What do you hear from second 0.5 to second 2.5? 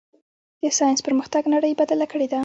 د ساینس پرمختګ نړۍ بدله کړې ده.